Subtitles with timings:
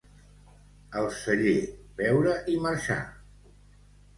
[1.01, 1.53] Al celler,
[2.01, 2.99] beure i marxar.